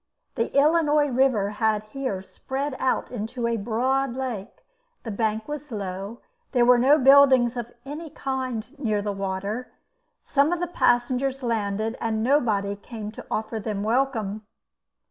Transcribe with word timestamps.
The 0.33 0.51
Illinois 0.57 1.09
river 1.09 1.51
had 1.51 1.83
here 1.83 2.23
spread 2.23 2.75
out 2.79 3.11
into 3.11 3.45
a 3.45 3.55
broad 3.55 4.15
lake; 4.15 4.65
the 5.03 5.11
bank 5.11 5.47
was 5.47 5.71
low, 5.71 6.21
there 6.53 6.65
were 6.65 6.79
no 6.79 6.97
buildings 6.97 7.55
of 7.55 7.71
any 7.85 8.09
kind 8.09 8.65
near 8.79 9.03
the 9.03 9.11
water; 9.13 9.71
some 10.23 10.51
of 10.51 10.59
the 10.59 10.65
passengers 10.65 11.43
landed, 11.43 11.97
and 12.01 12.23
nobody 12.23 12.75
came 12.75 13.11
to 13.11 13.27
offer 13.29 13.59
them 13.59 13.83
welcome. 13.83 14.41